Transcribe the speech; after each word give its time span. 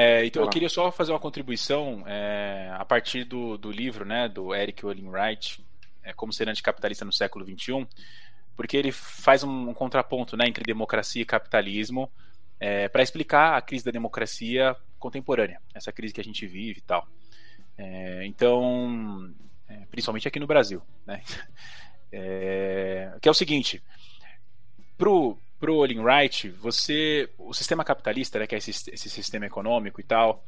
É, 0.00 0.24
então, 0.24 0.42
eu 0.42 0.48
queria 0.48 0.70
só 0.70 0.90
fazer 0.90 1.12
uma 1.12 1.20
contribuição 1.20 2.02
é, 2.06 2.70
a 2.72 2.84
partir 2.86 3.24
do, 3.24 3.58
do 3.58 3.70
livro 3.70 4.06
né, 4.06 4.30
do 4.30 4.54
Eric 4.54 4.86
Olin 4.86 5.08
Wright, 5.08 5.62
é, 6.02 6.14
Como 6.14 6.32
Ser 6.32 6.48
Anticapitalista 6.48 7.04
no 7.04 7.12
Século 7.12 7.44
XXI, 7.44 7.86
porque 8.56 8.78
ele 8.78 8.92
faz 8.92 9.44
um, 9.44 9.68
um 9.68 9.74
contraponto 9.74 10.38
né, 10.38 10.46
entre 10.48 10.64
democracia 10.64 11.20
e 11.20 11.26
capitalismo 11.26 12.10
é, 12.58 12.88
para 12.88 13.02
explicar 13.02 13.58
a 13.58 13.60
crise 13.60 13.84
da 13.84 13.90
democracia 13.90 14.74
contemporânea, 14.98 15.60
essa 15.74 15.92
crise 15.92 16.14
que 16.14 16.20
a 16.20 16.24
gente 16.24 16.46
vive 16.46 16.78
e 16.78 16.82
tal. 16.82 17.06
É, 17.76 18.24
então, 18.24 19.30
é, 19.68 19.84
principalmente 19.90 20.26
aqui 20.26 20.40
no 20.40 20.46
Brasil. 20.46 20.82
Né? 21.06 21.20
Que 22.10 23.28
é 23.28 23.30
o 23.30 23.34
seguinte: 23.34 23.80
pro, 24.98 25.38
pro 25.60 25.76
Olin 25.76 26.00
Wright, 26.00 26.48
você, 26.48 27.28
o 27.38 27.52
sistema 27.52 27.84
capitalista, 27.84 28.38
né, 28.38 28.46
que 28.46 28.54
é 28.54 28.58
esse, 28.58 28.70
esse 28.70 29.10
sistema 29.10 29.44
econômico 29.44 30.00
e 30.00 30.04
tal, 30.04 30.42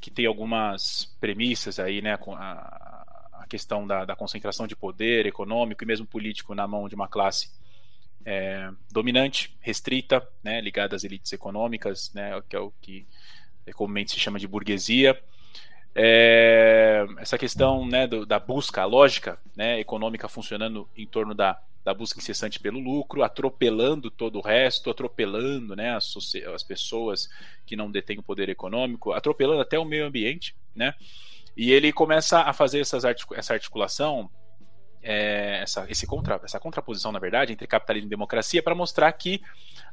que 0.00 0.08
tem 0.08 0.24
algumas 0.24 1.12
premissas 1.20 1.80
aí, 1.80 2.00
né, 2.00 2.14
a, 2.14 3.40
a 3.40 3.46
questão 3.48 3.84
da, 3.84 4.04
da, 4.04 4.14
concentração 4.14 4.68
de 4.68 4.76
poder 4.76 5.26
econômico 5.26 5.82
e 5.82 5.86
mesmo 5.86 6.06
político 6.06 6.54
na 6.54 6.66
mão 6.66 6.88
de 6.88 6.94
uma 6.94 7.08
classe 7.08 7.50
é, 8.24 8.70
dominante, 8.90 9.56
restrita, 9.60 10.26
né, 10.44 10.60
ligada 10.60 10.94
às 10.94 11.02
elites 11.02 11.32
econômicas, 11.32 12.12
né, 12.14 12.40
que 12.48 12.54
é 12.54 12.60
o 12.60 12.72
que 12.80 13.04
comumente 13.74 14.12
se 14.12 14.20
chama 14.20 14.38
de 14.38 14.46
burguesia. 14.46 15.20
É, 15.92 17.04
essa 17.18 17.36
questão 17.36 17.84
né, 17.84 18.06
do, 18.06 18.24
da 18.24 18.38
busca, 18.38 18.82
a 18.82 18.86
lógica 18.86 19.38
né, 19.56 19.80
econômica 19.80 20.28
funcionando 20.28 20.88
em 20.96 21.06
torno 21.06 21.34
da, 21.34 21.60
da 21.84 21.92
busca 21.92 22.18
incessante 22.18 22.60
pelo 22.60 22.78
lucro, 22.78 23.22
atropelando 23.22 24.10
todo 24.10 24.38
o 24.38 24.42
resto, 24.42 24.90
atropelando 24.90 25.74
né, 25.74 25.94
as, 25.94 26.14
as 26.54 26.62
pessoas 26.62 27.28
que 27.66 27.76
não 27.76 27.90
detêm 27.90 28.18
o 28.18 28.22
poder 28.22 28.48
econômico, 28.48 29.12
atropelando 29.12 29.60
até 29.60 29.78
o 29.78 29.84
meio 29.84 30.06
ambiente. 30.06 30.54
Né? 30.74 30.94
E 31.56 31.72
ele 31.72 31.92
começa 31.92 32.40
a 32.40 32.52
fazer 32.52 32.80
essas 32.80 33.04
essa 33.04 33.52
articulação, 33.52 34.30
é, 35.02 35.58
essa, 35.62 35.84
esse 35.90 36.06
contra, 36.06 36.40
essa 36.44 36.60
contraposição, 36.60 37.10
na 37.10 37.18
verdade, 37.18 37.52
entre 37.52 37.66
capitalismo 37.66 38.06
e 38.06 38.10
democracia, 38.10 38.62
para 38.62 38.74
mostrar 38.74 39.12
que 39.12 39.42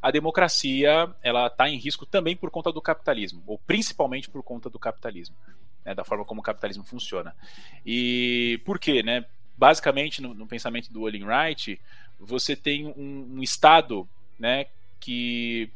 a 0.01 0.11
democracia 0.11 1.11
ela 1.23 1.47
está 1.47 1.67
em 1.67 1.77
risco 1.77 2.05
também 2.05 2.35
por 2.35 2.51
conta 2.51 2.71
do 2.71 2.81
capitalismo, 2.81 3.43
ou 3.47 3.57
principalmente 3.57 4.29
por 4.29 4.43
conta 4.43 4.69
do 4.69 4.77
capitalismo 4.77 5.35
né, 5.83 5.95
da 5.95 6.03
forma 6.03 6.23
como 6.23 6.41
o 6.41 6.43
capitalismo 6.43 6.83
funciona. 6.83 7.35
E 7.85 8.61
por 8.65 8.79
quê? 8.79 9.01
Né? 9.01 9.25
Basicamente, 9.59 10.21
no, 10.21 10.33
no 10.33 10.47
pensamento 10.47 10.89
do 10.89 11.01
Olin 11.01 11.25
Wright, 11.25 11.77
você 12.17 12.55
tem 12.55 12.87
um, 12.87 13.35
um 13.35 13.43
Estado 13.43 14.07
né, 14.39 14.67
que 15.01 15.69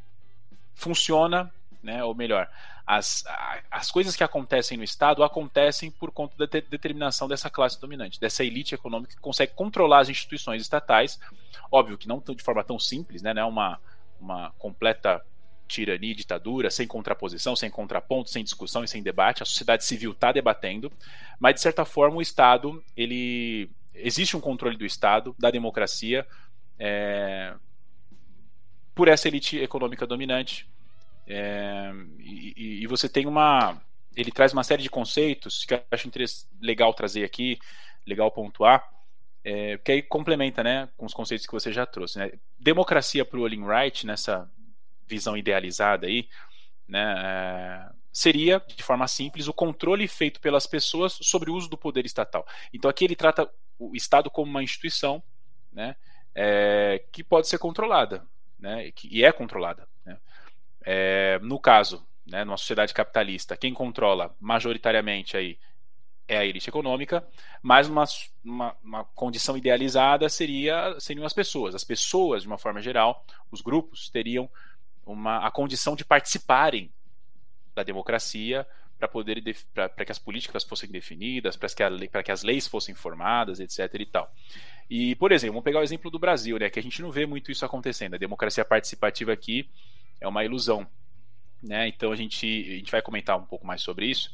funciona, 0.74 1.54
né, 1.84 2.02
ou 2.02 2.16
melhor, 2.16 2.50
as, 2.88 3.26
as 3.70 3.92
coisas 3.92 4.16
que 4.16 4.24
acontecem 4.24 4.78
no 4.78 4.86
Estado 4.86 5.22
acontecem 5.22 5.92
por 5.92 6.14
conta 6.14 6.34
da 6.38 6.46
determinação 6.46 7.28
dessa 7.28 7.50
classe 7.50 7.80
dominante, 7.80 8.22
dessa 8.22 8.42
elite 8.42 8.74
econômica 8.74 9.16
que 9.16 9.20
consegue 9.20 9.52
controlar 9.54 10.00
as 10.00 10.08
instituições 10.08 10.62
estatais. 10.62 11.20
Óbvio 11.70 11.98
que 11.98 12.08
não 12.08 12.24
de 12.26 12.42
forma 12.42 12.64
tão 12.64 12.80
simples, 12.80 13.22
né, 13.22 13.34
é 13.36 13.44
uma, 13.44 13.82
uma 14.18 14.52
completa 14.52 15.22
tirania, 15.68 16.16
ditadura, 16.16 16.70
sem 16.70 16.88
contraposição, 16.88 17.56
sem 17.56 17.70
contraponto, 17.70 18.30
sem 18.30 18.44
discussão 18.44 18.84
e 18.84 18.88
sem 18.88 19.02
debate. 19.02 19.44
A 19.44 19.46
sociedade 19.46 19.86
civil 19.86 20.12
está 20.12 20.32
debatendo, 20.32 20.92
mas 21.40 21.56
de 21.56 21.62
certa 21.62 21.86
forma 21.86 22.18
o 22.18 22.22
Estado, 22.22 22.84
ele 22.96 23.70
existe 23.94 24.36
um 24.36 24.42
controle 24.42 24.78
do 24.78 24.86
Estado, 24.86 25.36
da 25.40 25.52
democracia, 25.52 26.26
é, 26.80 27.54
por 28.94 29.08
essa 29.08 29.28
elite 29.28 29.58
econômica 29.58 30.06
dominante. 30.06 30.68
É, 31.28 31.92
e, 32.20 32.84
e, 32.84 32.88
você 32.88 33.08
tem 33.08 33.26
uma, 33.26 33.82
ele 34.16 34.32
traz 34.32 34.52
uma 34.52 34.64
série 34.64 34.84
de 34.84 34.90
conceitos 34.90 35.66
que 35.66 35.74
eu 35.74 35.82
acho 35.92 36.10
legal 36.62 36.94
trazer 36.94 37.24
aqui, 37.24 37.58
legal 38.06 38.30
pontuar. 38.32 38.92
É, 39.46 39.78
que 39.78 39.92
aí 39.92 40.02
complementa 40.02 40.64
né, 40.64 40.88
com 40.96 41.06
os 41.06 41.14
conceitos 41.14 41.46
que 41.46 41.52
você 41.52 41.72
já 41.72 41.86
trouxe. 41.86 42.18
Né? 42.18 42.32
Democracia 42.58 43.26
para 43.26 43.38
o 43.38 43.42
Olin 43.42 43.64
Wright, 43.64 44.06
nessa 44.06 44.50
visão 45.08 45.38
idealizada 45.38 46.08
aí, 46.08 46.28
né, 46.88 47.16
é, 47.18 47.90
seria, 48.12 48.62
de 48.76 48.84
forma 48.84 49.08
simples, 49.08 49.48
o 49.48 49.54
controle 49.54 50.08
feito 50.08 50.40
pelas 50.40 50.68
pessoas 50.68 51.18
sobre 51.22 51.50
o 51.50 51.56
uso 51.56 51.70
do 51.70 51.78
poder 51.78 52.06
estatal. 52.06 52.46
Então 52.74 52.90
aqui 52.90 53.06
ele 53.06 53.16
trata 53.16 53.50
o 53.80 53.96
Estado 53.96 54.30
como 54.30 54.50
uma 54.50 54.64
instituição 54.64 55.22
né, 55.72 55.96
é, 56.36 57.04
que 57.12 57.24
pode 57.24 57.48
ser 57.48 57.58
controlada, 57.58 58.26
né, 58.60 58.92
que, 58.92 59.08
e 59.12 59.24
é 59.24 59.32
controlada. 59.32 59.88
Né. 60.06 60.18
É, 60.82 61.40
no 61.42 61.60
caso, 61.60 62.06
né, 62.26 62.44
numa 62.44 62.58
sociedade 62.58 62.94
capitalista, 62.94 63.58
quem 63.58 63.74
controla 63.74 64.36
majoritariamente 64.40 65.36
aí 65.36 65.58
é 66.28 66.38
a 66.38 66.46
elite 66.46 66.70
econômica, 66.70 67.28
mas 67.62 67.90
uma, 67.90 68.06
uma, 68.44 68.78
uma, 68.84 69.04
condição 69.14 69.58
idealizada 69.58 70.30
seria 70.30 70.96
seriam 71.00 71.26
as 71.26 71.34
pessoas. 71.34 71.76
As 71.76 71.84
pessoas, 71.84 72.44
de 72.44 72.48
uma 72.48 72.58
forma 72.58 72.82
geral, 72.82 73.26
os 73.52 73.62
grupos 73.62 74.10
teriam 74.10 74.50
uma, 75.06 75.46
a 75.46 75.52
condição 75.52 75.96
de 75.96 76.06
participarem 76.06 76.92
da 77.76 77.84
democracia 77.84 78.68
para 78.98 79.08
poder 79.08 79.44
para 79.74 80.06
que 80.06 80.12
as 80.12 80.20
políticas 80.20 80.64
fossem 80.64 80.90
definidas, 80.90 81.58
para 81.58 81.68
que, 81.68 82.24
que 82.24 82.32
as 82.32 82.44
leis 82.44 82.68
fossem 82.68 82.96
formadas, 82.96 83.60
etc. 83.60 83.94
e 84.00 84.06
tal. 84.06 84.34
E, 84.90 85.16
por 85.16 85.32
exemplo, 85.32 85.54
vamos 85.54 85.66
pegar 85.66 85.80
o 85.80 85.84
exemplo 85.84 86.10
do 86.10 86.20
Brasil, 86.20 86.58
né, 86.58 86.70
que 86.70 86.80
a 86.80 86.84
gente 86.84 87.02
não 87.02 87.12
vê 87.12 87.26
muito 87.26 87.52
isso 87.52 87.66
acontecendo. 87.66 88.14
A 88.14 88.18
democracia 88.18 88.64
participativa 88.64 89.34
aqui 89.34 89.70
é 90.22 90.28
uma 90.28 90.46
ilusão. 90.46 90.88
Né? 91.62 91.88
Então 91.88 92.12
a 92.12 92.16
gente, 92.16 92.46
a 92.46 92.76
gente 92.78 92.92
vai 92.92 93.02
comentar 93.02 93.38
um 93.38 93.46
pouco 93.46 93.66
mais 93.66 93.82
sobre 93.82 94.06
isso, 94.06 94.32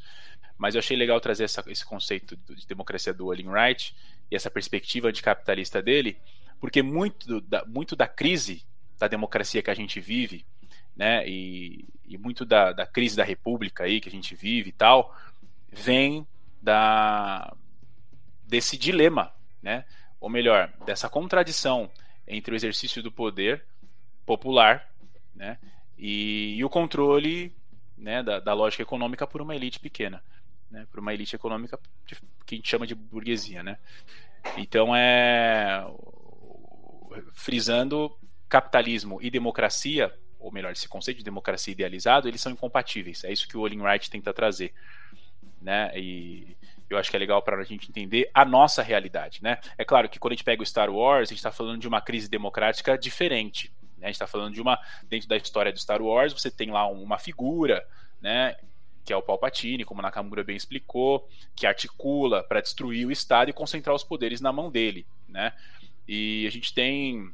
mas 0.58 0.74
eu 0.74 0.80
achei 0.80 0.96
legal 0.96 1.20
trazer 1.20 1.44
essa, 1.44 1.64
esse 1.68 1.84
conceito 1.84 2.36
de 2.36 2.66
democracia 2.66 3.14
do 3.14 3.26
Olin 3.26 3.48
Wright 3.48 3.94
e 4.30 4.36
essa 4.36 4.50
perspectiva 4.50 5.08
anticapitalista 5.08 5.80
dele, 5.80 6.16
porque 6.60 6.82
muito 6.82 7.40
da, 7.40 7.64
muito 7.64 7.96
da 7.96 8.06
crise 8.06 8.64
da 8.98 9.08
democracia 9.08 9.62
que 9.62 9.70
a 9.70 9.74
gente 9.74 10.00
vive 10.00 10.44
né, 10.96 11.26
e, 11.28 11.88
e 12.04 12.18
muito 12.18 12.44
da, 12.44 12.72
da, 12.72 12.86
crise 12.86 13.16
da 13.16 13.24
república 13.24 13.84
aí 13.84 14.00
que 14.00 14.08
a 14.08 14.12
gente 14.12 14.34
vive 14.34 14.70
e 14.70 14.72
tal, 14.72 15.16
vem 15.70 16.26
da 16.60 17.54
desse 18.46 18.76
dilema, 18.76 19.32
né, 19.62 19.84
ou 20.20 20.28
melhor, 20.28 20.72
dessa 20.84 21.08
contradição 21.08 21.88
entre 22.26 22.52
o 22.52 22.56
exercício 22.56 23.00
do 23.00 23.12
poder 23.12 23.64
popular, 24.26 24.88
né, 25.34 25.56
e, 25.96 26.56
e 26.56 26.64
o 26.64 26.68
controle, 26.68 27.54
né, 27.96 28.22
da, 28.22 28.40
da, 28.40 28.52
lógica 28.52 28.82
econômica 28.82 29.24
por 29.26 29.40
uma 29.40 29.54
elite 29.54 29.78
pequena, 29.78 30.22
né, 30.68 30.84
por 30.90 30.98
uma 30.98 31.14
elite 31.14 31.36
econômica 31.36 31.78
que 32.44 32.54
a 32.54 32.56
gente 32.56 32.68
chama 32.68 32.88
de 32.88 32.94
burguesia, 32.94 33.62
né. 33.62 33.78
Então 34.56 34.94
é 34.96 35.84
frisando 37.32 38.16
capitalismo 38.48 39.20
e 39.22 39.30
democracia 39.30 40.12
ou 40.40 40.50
melhor, 40.50 40.72
esse 40.72 40.88
conceito 40.88 41.18
de 41.18 41.24
democracia 41.24 41.72
idealizado, 41.72 42.26
eles 42.26 42.40
são 42.40 42.50
incompatíveis. 42.50 43.22
É 43.24 43.32
isso 43.32 43.46
que 43.46 43.56
o 43.56 43.60
Olin 43.60 43.80
Wright 43.80 44.10
tenta 44.10 44.32
trazer. 44.32 44.72
Né? 45.60 45.92
E 45.94 46.56
eu 46.88 46.98
acho 46.98 47.10
que 47.10 47.16
é 47.16 47.18
legal 47.18 47.42
para 47.42 47.56
a 47.56 47.64
gente 47.64 47.88
entender 47.88 48.30
a 48.32 48.44
nossa 48.44 48.82
realidade. 48.82 49.42
Né? 49.42 49.58
É 49.76 49.84
claro 49.84 50.08
que 50.08 50.18
quando 50.18 50.32
a 50.32 50.36
gente 50.36 50.44
pega 50.44 50.62
o 50.62 50.66
Star 50.66 50.90
Wars, 50.90 51.28
a 51.28 51.32
gente 51.32 51.38
está 51.38 51.52
falando 51.52 51.80
de 51.80 51.86
uma 51.86 52.00
crise 52.00 52.28
democrática 52.28 52.96
diferente. 52.96 53.70
Né? 53.98 54.06
A 54.06 54.06
gente 54.06 54.16
está 54.16 54.26
falando 54.26 54.54
de 54.54 54.62
uma. 54.62 54.78
Dentro 55.08 55.28
da 55.28 55.36
história 55.36 55.72
do 55.72 55.78
Star 55.78 56.00
Wars, 56.00 56.32
você 56.32 56.50
tem 56.50 56.70
lá 56.70 56.86
uma 56.88 57.18
figura, 57.18 57.86
né? 58.20 58.56
que 59.04 59.12
é 59.12 59.16
o 59.16 59.22
Palpatine, 59.22 59.84
como 59.84 60.02
Nakamura 60.02 60.44
bem 60.44 60.56
explicou, 60.56 61.28
que 61.54 61.66
articula 61.66 62.42
para 62.42 62.60
destruir 62.60 63.06
o 63.06 63.12
Estado 63.12 63.50
e 63.50 63.52
concentrar 63.52 63.94
os 63.94 64.04
poderes 64.04 64.40
na 64.40 64.52
mão 64.52 64.70
dele. 64.70 65.06
Né? 65.28 65.52
E 66.08 66.46
a 66.46 66.50
gente 66.50 66.72
tem 66.72 67.32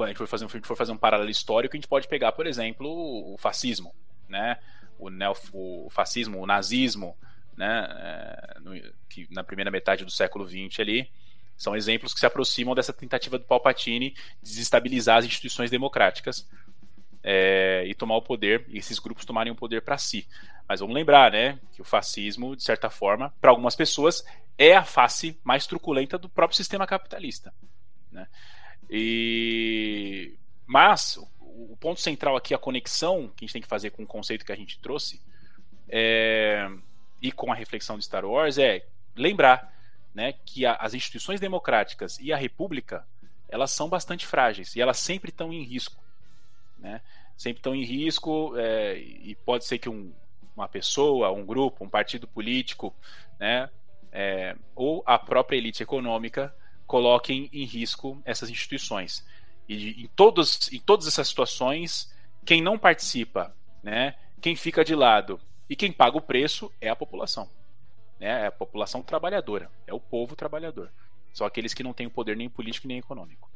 quando 0.00 0.08
a 0.08 0.12
gente 0.12 0.18
for 0.18 0.26
fazer, 0.26 0.46
a 0.46 0.48
gente 0.48 0.66
for 0.66 0.76
fazer 0.76 0.92
um 0.92 0.96
paralelo 0.96 1.28
histórico, 1.28 1.76
a 1.76 1.78
gente 1.78 1.86
pode 1.86 2.08
pegar, 2.08 2.32
por 2.32 2.46
exemplo, 2.46 2.88
o 2.88 3.36
fascismo, 3.36 3.94
né? 4.26 4.56
O, 4.98 5.10
neof, 5.10 5.50
o 5.52 5.88
fascismo, 5.90 6.40
o 6.40 6.46
nazismo, 6.46 7.14
né? 7.54 7.86
É, 7.90 8.60
no, 8.60 8.72
que 9.10 9.28
na 9.30 9.44
primeira 9.44 9.70
metade 9.70 10.02
do 10.02 10.10
século 10.10 10.48
XX 10.48 10.80
ali, 10.80 11.10
são 11.54 11.76
exemplos 11.76 12.14
que 12.14 12.20
se 12.20 12.24
aproximam 12.24 12.74
dessa 12.74 12.94
tentativa 12.94 13.36
do 13.36 13.44
Palpatine 13.44 14.12
de 14.42 14.50
desestabilizar 14.50 15.18
as 15.18 15.26
instituições 15.26 15.70
democráticas 15.70 16.48
é, 17.22 17.84
e 17.86 17.94
tomar 17.94 18.16
o 18.16 18.22
poder, 18.22 18.64
e 18.68 18.78
esses 18.78 18.98
grupos 18.98 19.26
tomarem 19.26 19.52
o 19.52 19.56
poder 19.56 19.82
para 19.82 19.98
si. 19.98 20.26
Mas 20.66 20.80
vamos 20.80 20.94
lembrar, 20.94 21.30
né, 21.30 21.58
que 21.72 21.82
o 21.82 21.84
fascismo, 21.84 22.56
de 22.56 22.62
certa 22.62 22.88
forma, 22.88 23.34
para 23.38 23.50
algumas 23.50 23.76
pessoas, 23.76 24.24
é 24.56 24.74
a 24.74 24.82
face 24.82 25.38
mais 25.44 25.66
truculenta 25.66 26.16
do 26.16 26.30
próprio 26.30 26.56
sistema 26.56 26.86
capitalista. 26.86 27.52
Né? 28.10 28.26
E 28.90 30.34
mas 30.66 31.16
o 31.40 31.76
ponto 31.76 32.00
central 32.00 32.36
aqui, 32.36 32.54
a 32.54 32.58
conexão 32.58 33.28
que 33.28 33.44
a 33.44 33.46
gente 33.46 33.52
tem 33.52 33.62
que 33.62 33.68
fazer 33.68 33.90
com 33.90 34.02
o 34.02 34.06
conceito 34.06 34.44
que 34.44 34.52
a 34.52 34.56
gente 34.56 34.78
trouxe 34.78 35.20
é... 35.88 36.68
e 37.20 37.30
com 37.32 37.52
a 37.52 37.54
reflexão 37.54 37.98
de 37.98 38.04
Star 38.04 38.24
Wars 38.24 38.58
é 38.58 38.86
lembrar 39.14 39.72
né, 40.14 40.32
que 40.44 40.64
a, 40.64 40.74
as 40.74 40.94
instituições 40.94 41.40
democráticas 41.40 42.18
e 42.20 42.32
a 42.32 42.36
república 42.36 43.06
elas 43.48 43.72
são 43.72 43.88
bastante 43.88 44.26
frágeis 44.26 44.76
e 44.76 44.80
elas 44.80 44.98
sempre 44.98 45.30
estão 45.30 45.52
em 45.52 45.62
risco. 45.62 46.02
Né? 46.78 47.00
Sempre 47.36 47.58
estão 47.58 47.74
em 47.74 47.84
risco 47.84 48.54
é... 48.56 48.96
e 48.96 49.36
pode 49.44 49.64
ser 49.64 49.78
que 49.78 49.88
um, 49.88 50.12
uma 50.54 50.68
pessoa, 50.68 51.32
um 51.32 51.44
grupo, 51.44 51.84
um 51.84 51.90
partido 51.90 52.26
político, 52.28 52.94
né, 53.38 53.68
é, 54.12 54.56
ou 54.74 55.02
a 55.06 55.18
própria 55.18 55.56
elite 55.56 55.82
econômica 55.82 56.54
coloquem 56.90 57.48
em 57.52 57.64
risco 57.64 58.20
essas 58.24 58.50
instituições. 58.50 59.24
E 59.68 60.02
em, 60.02 60.08
todos, 60.16 60.72
em 60.72 60.80
todas 60.80 61.06
essas 61.06 61.28
situações, 61.28 62.12
quem 62.44 62.60
não 62.60 62.76
participa, 62.76 63.54
né, 63.80 64.16
quem 64.40 64.56
fica 64.56 64.84
de 64.84 64.92
lado 64.92 65.40
e 65.68 65.76
quem 65.76 65.92
paga 65.92 66.18
o 66.18 66.20
preço 66.20 66.68
é 66.80 66.88
a 66.88 66.96
população. 66.96 67.48
Né, 68.18 68.42
é 68.42 68.46
a 68.48 68.52
população 68.52 69.02
trabalhadora, 69.02 69.70
é 69.86 69.94
o 69.94 70.00
povo 70.00 70.34
trabalhador. 70.34 70.90
São 71.32 71.46
aqueles 71.46 71.72
que 71.72 71.84
não 71.84 71.92
têm 71.92 72.08
poder 72.08 72.36
nem 72.36 72.50
político 72.50 72.88
nem 72.88 72.98
econômico. 72.98 73.48